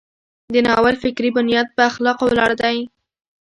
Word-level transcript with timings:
د 0.53 0.55
ناول 0.65 0.95
فکري 1.03 1.29
بنیاد 1.37 1.67
په 1.75 1.81
اخلاقو 1.89 2.23
ولاړ 2.29 2.51
دی. 2.61 2.77